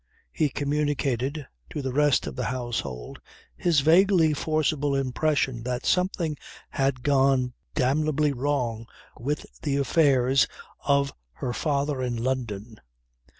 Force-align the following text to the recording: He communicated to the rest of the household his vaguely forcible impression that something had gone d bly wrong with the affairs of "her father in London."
He 0.31 0.49
communicated 0.49 1.45
to 1.69 1.83
the 1.83 1.93
rest 1.93 2.25
of 2.25 2.35
the 2.35 2.45
household 2.45 3.19
his 3.55 3.81
vaguely 3.81 4.33
forcible 4.33 4.95
impression 4.95 5.61
that 5.61 5.85
something 5.85 6.37
had 6.71 7.03
gone 7.03 7.53
d 7.75 7.93
bly 8.11 8.31
wrong 8.31 8.87
with 9.19 9.45
the 9.61 9.77
affairs 9.77 10.47
of 10.83 11.13
"her 11.33 11.53
father 11.53 12.01
in 12.01 12.15
London." 12.15 12.77